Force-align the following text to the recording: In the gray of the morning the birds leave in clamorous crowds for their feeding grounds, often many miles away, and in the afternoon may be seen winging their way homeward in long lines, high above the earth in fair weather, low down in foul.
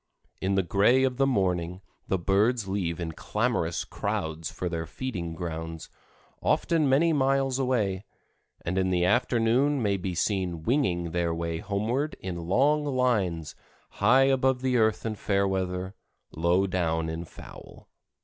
In 0.41 0.55
the 0.55 0.63
gray 0.63 1.03
of 1.03 1.17
the 1.17 1.27
morning 1.27 1.81
the 2.07 2.17
birds 2.17 2.67
leave 2.67 2.99
in 2.99 3.11
clamorous 3.11 3.83
crowds 3.85 4.49
for 4.49 4.67
their 4.67 4.87
feeding 4.87 5.35
grounds, 5.35 5.91
often 6.41 6.89
many 6.89 7.13
miles 7.13 7.59
away, 7.59 8.03
and 8.65 8.79
in 8.79 8.89
the 8.89 9.05
afternoon 9.05 9.79
may 9.79 9.97
be 9.97 10.15
seen 10.15 10.63
winging 10.63 11.11
their 11.11 11.35
way 11.35 11.59
homeward 11.59 12.15
in 12.19 12.47
long 12.47 12.83
lines, 12.83 13.53
high 13.91 14.23
above 14.23 14.63
the 14.63 14.75
earth 14.75 15.05
in 15.05 15.13
fair 15.13 15.47
weather, 15.47 15.93
low 16.35 16.65
down 16.65 17.07
in 17.07 17.23
foul. 17.23 17.87